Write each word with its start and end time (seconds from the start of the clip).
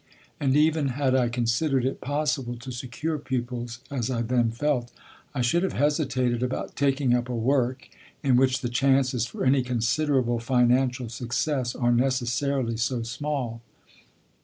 And 0.39 0.55
even 0.57 0.87
had 0.97 1.13
I 1.13 1.29
considered 1.29 1.85
it 1.85 2.01
possible 2.01 2.55
to 2.55 2.71
secure 2.71 3.19
pupils, 3.19 3.81
as 3.91 4.09
I 4.09 4.23
then 4.23 4.49
felt, 4.49 4.91
I 5.35 5.41
should 5.41 5.61
have 5.61 5.73
hesitated 5.73 6.41
about 6.41 6.75
taking 6.75 7.13
up 7.13 7.29
a 7.29 7.35
work 7.35 7.87
in 8.23 8.35
which 8.35 8.61
the 8.61 8.69
chances 8.69 9.27
for 9.27 9.45
any 9.45 9.61
considerable 9.61 10.39
financial 10.39 11.07
success 11.07 11.75
are 11.75 11.91
necessarily 11.91 12.77
so 12.77 13.03
small. 13.03 13.61